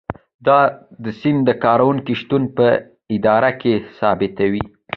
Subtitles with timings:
[0.45, 0.59] دا
[1.19, 2.67] سند د کارکوونکي شتون په
[3.15, 4.63] اداره کې تثبیتوي.